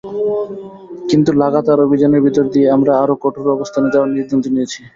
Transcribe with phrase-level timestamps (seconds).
[1.09, 4.79] কিন্তু লাগাতার অভিযানের ভেতর দিয়ে আমরা আরও কঠোর অবস্থানে যাওয়ার সিদ্ধান্ত নিয়েছি।